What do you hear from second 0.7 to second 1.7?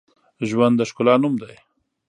د ښکلا نوم دی